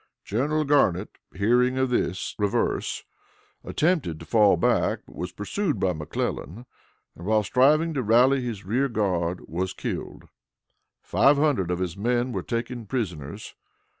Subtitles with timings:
[0.25, 3.03] General Garnett, hearing of this reverse,
[3.63, 6.65] attempted to fall back, but was pursued by McClellan,
[7.15, 10.23] and, while striving to rally his rear guard, was killed.
[11.03, 13.53] Five hundred of his men were taken prisoners.